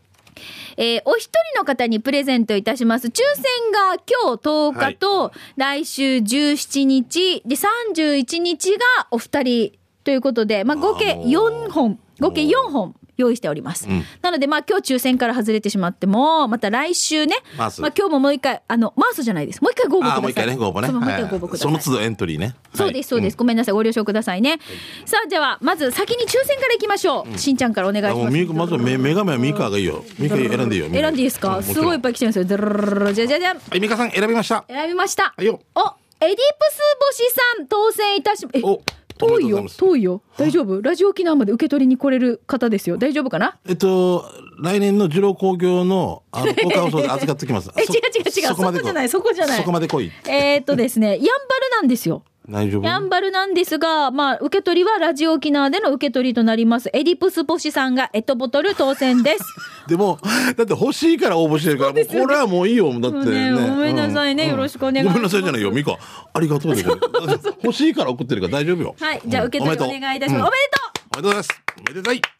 [0.76, 3.08] えーお一人の方にプレゼントいたします。
[3.08, 8.78] 抽選が今日10日と、来週17日、で、31日が
[9.10, 9.72] お二人
[10.04, 12.94] ということで、まあ、合計あーもう4本、合計4本。
[13.20, 13.86] 用意しております。
[13.88, 19.62] うんなので、まあ、今日抽選から外れてしまっても、また来週ね、まあ、今日ももう一回、あの、マースじゃないです。
[19.62, 20.22] もう一回ご応募ください。
[20.22, 20.88] もう一回ね、ご応募ね。
[20.92, 21.58] もう一回はいご応募ください。
[21.58, 22.54] その都度エントリーね。
[22.74, 23.36] そうです、そうです。
[23.36, 23.74] ごめんなさい。
[23.74, 24.58] ご了承くださいね。
[25.04, 27.38] さあ、では、まず先に抽選からいきましょう。
[27.38, 28.52] しんちゃんからお願いします。
[28.54, 30.04] まずはメメガメはミカがいいよ。
[30.18, 30.90] ミカ選んでいいよ。
[30.90, 31.58] 選んでいいですか？
[31.58, 33.12] うんすごいいっぱい来てるんですよ。
[33.12, 33.56] じゃじゃじゃん。
[33.56, 34.64] はい、ミカさん選びました。
[34.68, 35.34] 選びました。
[35.36, 35.60] はいよ。
[35.74, 35.80] お、
[36.24, 36.80] エディプス
[37.18, 38.80] 星さん当選いたし、え、お、
[39.26, 40.22] 遠いよ遠いよ。
[40.36, 40.80] 大丈夫？
[40.80, 42.98] ラジオ沖縄まで受け取りに来れる方ですよ。
[42.98, 43.58] 大丈夫かな？
[43.68, 44.24] えっと、
[44.62, 47.70] 来年の二郎工業の、あの、交換放送で預かってきます。
[47.76, 48.54] え違う違う違う。
[48.54, 49.58] そこじゃないそこじゃない。
[49.58, 50.10] そこまで来い。
[50.28, 51.30] えーっとですねやんばる
[51.72, 52.84] なんですよ大丈夫？
[52.84, 56.90] やんばるなんですが、まあ、受け取りはラジオ沖縄での受け取りとなります。
[56.92, 59.44] エディプスポシさんがエトボトル当選です。
[59.88, 60.18] でも、
[60.56, 62.92] だって欲しいから応募してるから、もうこれはもういいよ。
[63.00, 63.50] だってね。
[63.52, 65.96] ねごめんなさいねうよろしくお願いしますごめんなさいじゃないよ、ミカ。
[66.32, 66.84] ありがとうで。
[67.62, 68.94] 欲しいから送ってるから大丈夫よ。
[69.00, 70.42] はい、じゃあ受け取りおうん願いいたします。
[70.42, 71.62] おめでとうおめでとうおめでとうございます。
[71.78, 72.39] おめでたい。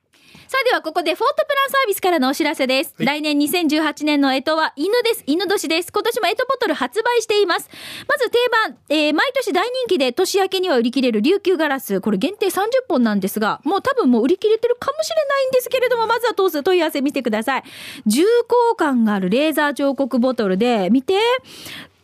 [0.51, 2.93] さあではここでフォートプランサービスからのお知らせです。
[2.99, 5.23] 来年2018年の干支は犬です。
[5.25, 5.93] 犬年です。
[5.93, 7.71] 今年も干支ボトル発売しています。
[8.09, 12.01] まず定番、えー毎年大人気で年明けには売り切れる琉球ガラス。
[12.01, 17.63] これ限定30本なんですが、もう多分もう売り切れてるかもしれないんですけれども、まずは当数問い合わせ見てください。
[18.07, 21.15] 重厚感があるレーザー彫刻ボトルで、見て。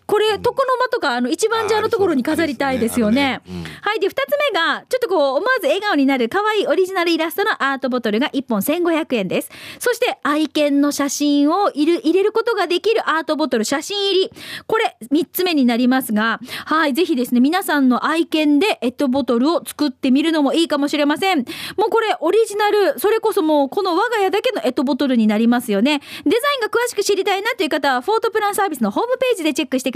[0.07, 3.41] これ、床の間とか、あの、一番茶のところに飾りたいですよね。
[3.45, 4.01] ありそうですねはい。
[4.01, 9.51] で、二つ目が、ちょっとこう、思わず笑顔になる可愛いオリジナルイラストのアートボトルが1本1500円です。
[9.79, 14.31] そして、愛犬の写真を入れ入れることができるアートボトル写真入り。
[14.67, 16.95] これ、3つ目になりますが、はい。
[16.95, 21.39] ぜひですね、皆さんの愛犬でエットボトルを作ってみるのもいいかもしれません。
[21.77, 26.01] もうこれ、オリジナル、それこそもう、この我が家だけのエットボトルになりますよね。
[26.25, 29.96] デザインが詳しく知りたいなという方は、フォートプランサービスのホームページでチェックしてくだ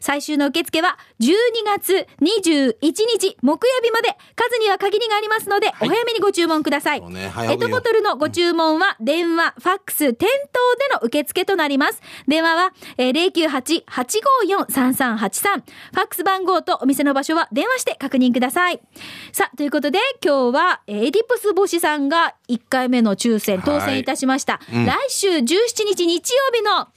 [0.00, 1.26] 最終の受付は、12
[1.64, 7.00] 月21日木曜日まで、数には限りがありますので、お早めにご注文ください。
[7.02, 12.00] ね早送りよエットボトルのご注文は、電話、ファックス、店頭での受付となります。
[12.26, 13.32] 電話は、えー、
[13.86, 14.62] 098-854-3383。
[14.72, 18.80] ファックス番号とお店の場所は電話して確認ください。
[19.32, 24.60] さあ、ということで、今日は、えーエディプス星さんが1回目の抽選、当選いたしました。
[24.72, 25.42] うん来週17
[25.84, 26.88] 日日曜日の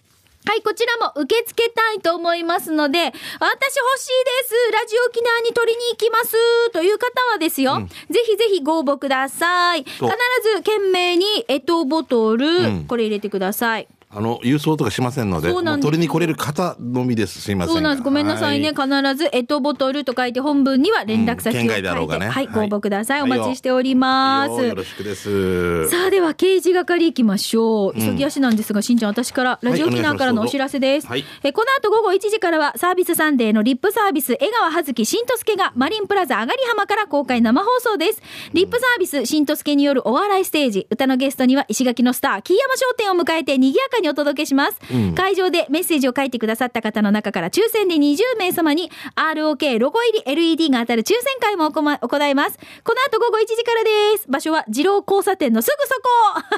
[0.46, 4.72] はい、こちらも受け付けたいと思いますので、私欲しいです。
[4.72, 6.72] ラジオ沖縄に取りに行きます。
[6.72, 7.80] という方はですよ、
[8.10, 9.84] ぜひぜひご応募ください。
[9.84, 12.86] 必ず懸命にエトボトル、うん。
[12.86, 13.88] これ入れてください。
[14.16, 17.42] あの、郵送とかしませんので、で取りに来れる方のみです。
[17.42, 17.74] すいませんが。
[17.74, 18.04] そうなんです。
[18.04, 18.72] ごめんなさいね。
[18.72, 23.22] は必ず、エトボトルと書いて本文には連絡先を書いて、うん県外だろうがねはい、ごはい応募ください。
[23.22, 24.52] おはい待ちしております。
[24.52, 25.90] よよろしくです。
[25.90, 27.94] さあでは刑事係行きましょう。
[27.94, 31.08] 急ぎ足なんですが、しんちゃん私からラジオ沖縄からのお知らせです。
[31.08, 38.22] はいえこの後午後1時からはサービスサンデーのリップサービス江川葉月新とすけがマリンプラザ上がり浜から公開生放送です。
[38.54, 40.88] リップサービス新とすけによるお笑いステージ。
[40.90, 44.80] 歌のゲストには石垣のスター、木山商店を迎えて賑やかにお届けします。
[45.16, 52.58] 会場でメッセージを書いてくださった方の中から抽選で20名様に ROK ロゴ入り LED が当たる抽選会も行います。
[52.84, 54.28] この後午後1時からです。
[54.30, 56.06] 場所は二郎交差点のすぐそこ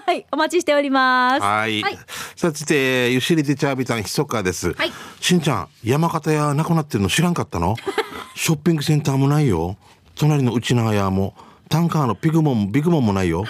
[0.05, 1.41] はい、お待ちしております。
[1.41, 1.81] はい。
[1.81, 1.97] はい。
[2.35, 4.73] さて、ゆしりでチャービタンひそかです。
[4.73, 7.75] はいしんちゃん、山形屋なくなってるの知らんかったの？
[8.35, 9.77] ショッピングセンターもないよ。
[10.15, 11.33] 隣の内長屋も、
[11.69, 13.45] タンカーのピグモン、ビッグモンもないよ。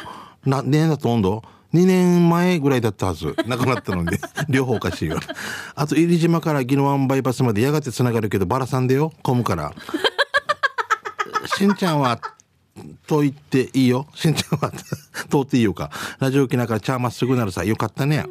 [0.46, 3.36] な、ねだと温度 ?2 年前ぐらいだったはず。
[3.46, 5.20] なくなったので、 両方おかしいよ。
[5.76, 9.74] あと、入島から宜野湾バイパスまでやがて繋がるけど、バラさんでよ、混むから。
[11.58, 12.20] しんちゃんは、
[13.08, 14.08] と言っていいよ。
[14.14, 14.72] しんちゃんは
[15.30, 15.90] 通っていいよか。
[16.20, 17.64] ラジオ沖縄からチャーまっすぐなるさ。
[17.64, 18.26] よかったね。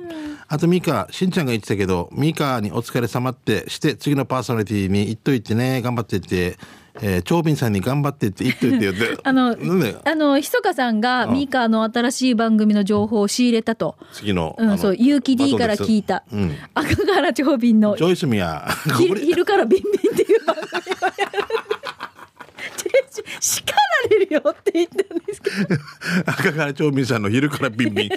[0.49, 6.57] あとミカ、しんちゃんが言ってたけど、ミカにお疲れ様ってして、次のパーソナリティに言っといてね、頑張ってって、
[7.03, 9.19] えー、長瓶さんに頑張ってって言っといてよって。
[9.25, 13.97] あの、なんであの、ひそかさんがミカの新しい番組の情報を仕入れたと。
[14.13, 14.57] 次の。
[14.59, 16.23] うん、そう、結城 D から聞いた。
[16.33, 16.57] うん。
[16.75, 18.67] 赤原長瓶のジョイスミヤ。
[18.99, 21.47] ひ昼からビンビンっていう番組をやる。
[23.41, 25.81] し叱られるよって言ったんですけど。
[26.27, 28.11] 赤から長瓶さんの昼からビンビン。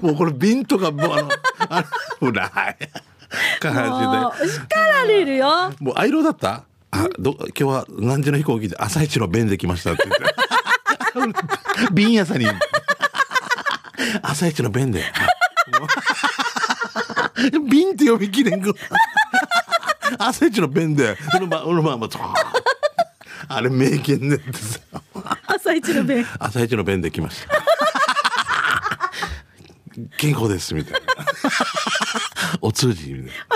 [0.00, 1.84] もうこれ瓶とかもうあの、あ
[2.32, 2.76] ら、はい。
[3.62, 5.72] 叱られるよ。
[5.80, 6.64] もうアイロだった？
[6.92, 11.92] あど今日は何時の飛行機で朝一の便で来ましたって言って。
[11.92, 12.46] 便屋さんに。
[14.22, 15.02] 朝一の便で。
[17.68, 18.76] 便って呼びきれんく
[20.18, 21.16] 朝一の便で。
[21.30, 22.08] そのままま
[23.48, 24.78] あれ名言ねってさ。
[25.46, 26.26] 朝一の弁。
[26.38, 27.62] 朝一の便で来ました。
[30.18, 31.00] 健康ですみたいな。
[32.60, 33.51] お通じみたいな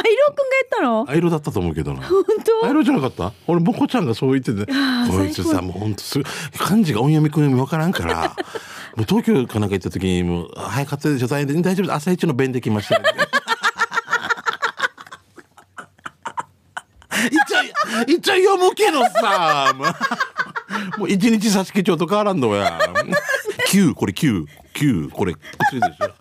[0.78, 1.04] あ、いろ？
[1.04, 2.02] くんが言ったのアイロだったと思うけどな。
[2.02, 2.24] 本
[2.62, 2.66] 当？
[2.66, 3.32] アイロじゃなかった？
[3.46, 4.70] 俺、ボコちゃんがそう言ってて。
[4.72, 6.20] ーこいつさ、もうほんとす
[6.58, 8.34] 漢字が音読み、訓読みわからんから、
[8.96, 12.96] もう東京かなんか行った時に、もう、早かったでしょ、大変で大丈夫です朝一の便で来ました、
[17.30, 19.84] 一応、一応読むけどさ、も
[20.96, 22.78] うもう一日差し木帳と変わらんのや。
[23.70, 26.15] 9、これ9、9、これ、こっちでしょ。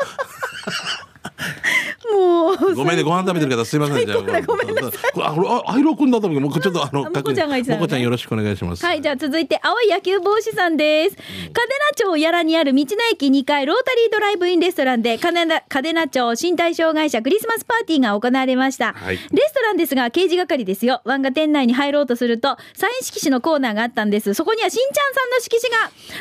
[2.73, 4.05] ごめんね、ご飯食べてる方すいません。
[4.05, 5.21] じゃあ、ごめんなさい。
[5.21, 8.85] あ、アイロくんだと思うけど、もうちょっとあの、もこちゃんが言ってたのねもこちゃんよろしくお願いします。
[8.85, 11.15] はい、じゃあ続いて、青い野球帽子さんです。
[11.15, 18.93] 嘉手納町やらにある道の駅2階ロータリードライブインレストランで、嘉手納町身体障害者クリスマスパーティーが行われました。
[18.93, 21.01] はいレストランですが、刑事係ですよ。
[21.05, 24.33] 湾が店内に入ろうとすると、サイン色紙のコーナーがあったんです。
[24.33, 25.57] そこにはしんちゃんさんの色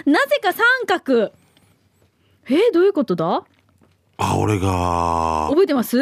[0.05, 1.33] 紙が、なぜか三角。
[2.47, 3.45] えーどういうことだ？
[4.17, 5.99] あ、俺が、覚えてます？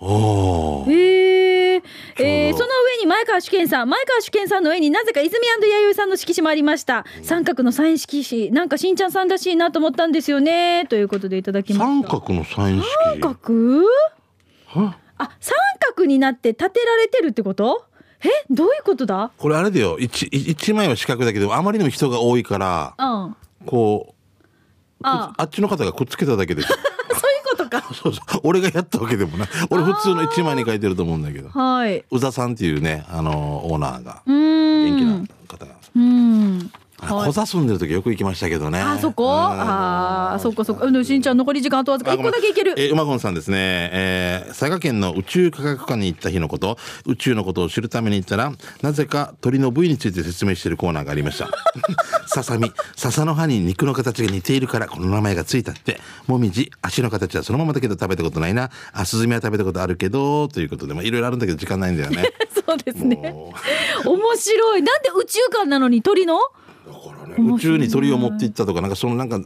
[0.00, 1.82] へえー、
[2.18, 3.88] えその上に前川主健さん。
[3.88, 7.04] 前川主健さんの上になぜか泉弥生さんの色紙もありました。
[7.22, 8.50] 三角のサイン色紙。
[8.50, 10.86] なんかしんちゃんさんらしいなと思ったんですよね。
[10.86, 11.84] ということでいただきました。
[11.86, 12.88] 三角のサイン式。
[13.12, 13.84] 三角？
[14.66, 14.98] は？
[15.18, 17.86] あ三角になって立てられてるってこと？
[18.22, 19.30] えどういうことだ？
[19.38, 19.98] これあれだよ。
[19.98, 23.36] 一、一枚は四角だけど、あまりにも人が多いから、うん。
[23.66, 24.14] こう、
[25.02, 25.32] あ。
[25.36, 26.62] あっちの方がくっつけただけで。
[27.68, 28.40] か そうそう。
[28.44, 29.48] 俺がやったわけでもない。
[29.70, 31.48] 俺普通の一枚に書いてると思うんだけど。
[31.48, 32.04] はい。
[32.10, 34.22] 宇佐さんっていうね、あの、オーナーが。
[34.26, 35.12] 元気な
[35.48, 35.90] 方なんです。
[35.94, 36.70] うん。
[36.98, 38.80] あ小座住んでる時よく行きましたけどね。
[38.80, 39.24] あそこ？
[39.24, 40.86] うんああ、そっかそっか。
[40.86, 42.14] うん、しんちゃん残り時間あとわずか。
[42.14, 42.74] 一個だけいける。
[42.76, 51.48] えー、馬ゴンさんですね、えー佐賀県の宇宙科学館に行った日のこと、宇宙のことを知るために行ったら、なぜか鳥の部位について説明しているコーナーがありました。
[52.26, 62.24] ささみ、笹の葉に肉の形が似ているからこの名前がついたって、もみじ、足の形はそのままだけど食べたことないな、あ、スズメは食べたことあるけど、ということで、まあいろいろあるんだけど時間ないんだよね。
[62.66, 63.16] そうですね。
[63.16, 63.52] も
[64.04, 64.82] 面白い。
[64.82, 66.38] なんで宇宙館なのに鳥の？
[67.26, 69.40] ね、宇宙に鳥を持って行ったとか、なんかそのなんか、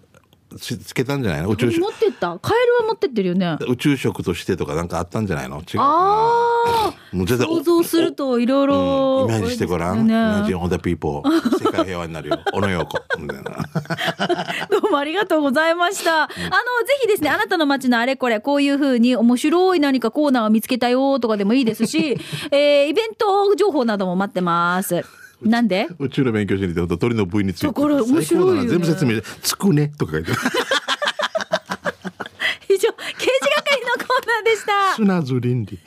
[0.58, 1.48] つつけたんじゃないの？
[1.50, 2.36] 宇宙持ってった？
[2.42, 3.56] カエルは持ってってるよね。
[3.68, 5.58] 宇宙食としてとかなんかあったんじゃないの？
[5.58, 7.16] 違うああ。
[7.16, 9.26] もう絶対想像するといろいろ。
[9.28, 10.08] うんイメージしてごらん。
[10.08, 11.22] ね Imagine all the people.
[11.56, 12.40] 世界平和になるよ。
[12.52, 12.98] 小野洋子。
[13.20, 13.52] みたいな。
[14.68, 16.24] どうもありがとうございました。
[16.24, 16.34] あの、ぜ
[17.02, 22.16] ひですね、あなたの街のあれこれ、こういうふうに面白い何かコーナーを見つけたよとかでもいいですし、
[22.50, 25.04] えー、イベント情報なども待ってます。
[25.42, 25.88] なんで？
[25.98, 27.66] 宇宙の勉強しに行って鳥の部位について。
[27.68, 29.20] だから面白いよね全部説明。
[29.42, 30.40] つくねとか書いてある。
[32.68, 34.94] 以上、刑事係のコーナーでした。
[34.96, 35.78] 砂ずりんり。